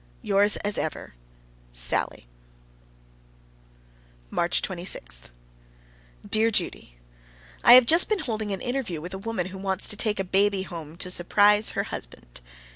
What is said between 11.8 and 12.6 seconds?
husband.